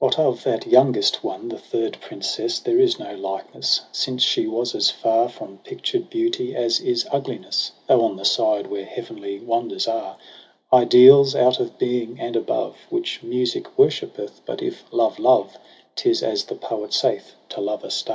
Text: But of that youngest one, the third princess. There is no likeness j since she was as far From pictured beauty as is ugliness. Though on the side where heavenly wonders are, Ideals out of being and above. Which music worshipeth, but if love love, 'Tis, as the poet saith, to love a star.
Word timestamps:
But 0.00 0.18
of 0.18 0.42
that 0.44 0.66
youngest 0.66 1.22
one, 1.22 1.50
the 1.50 1.58
third 1.58 1.98
princess. 2.00 2.58
There 2.60 2.80
is 2.80 2.98
no 2.98 3.14
likeness 3.14 3.80
j 3.80 3.84
since 3.92 4.22
she 4.22 4.46
was 4.46 4.74
as 4.74 4.88
far 4.90 5.28
From 5.28 5.58
pictured 5.58 6.08
beauty 6.08 6.56
as 6.56 6.80
is 6.80 7.06
ugliness. 7.12 7.72
Though 7.86 8.00
on 8.02 8.16
the 8.16 8.24
side 8.24 8.68
where 8.68 8.86
heavenly 8.86 9.38
wonders 9.38 9.86
are, 9.86 10.16
Ideals 10.72 11.34
out 11.36 11.60
of 11.60 11.76
being 11.78 12.18
and 12.18 12.36
above. 12.36 12.78
Which 12.88 13.22
music 13.22 13.76
worshipeth, 13.76 14.40
but 14.46 14.62
if 14.62 14.82
love 14.90 15.18
love, 15.18 15.58
'Tis, 15.94 16.22
as 16.22 16.44
the 16.44 16.54
poet 16.54 16.94
saith, 16.94 17.34
to 17.50 17.60
love 17.60 17.84
a 17.84 17.90
star. 17.90 18.04